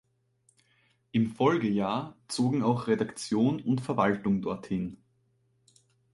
Im 1.11 1.29
Folgejahr 1.29 2.15
zogen 2.27 2.63
auch 2.63 2.87
Redaktion 2.87 3.61
und 3.61 3.81
Verwaltung 3.81 4.41
dorthin. 4.41 4.97